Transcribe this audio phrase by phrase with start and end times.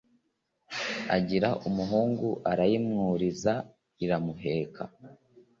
[1.17, 3.53] agira umuhungu arayimwuriza
[4.03, 4.83] iramuheka